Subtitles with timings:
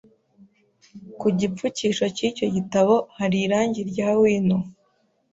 [1.19, 4.57] Ku gipfukisho cy'icyo gitabo hari irangi rya wino.